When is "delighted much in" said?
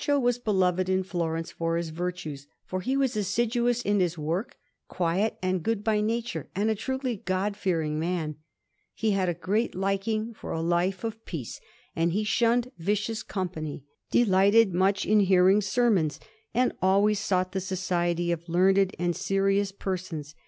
14.09-15.19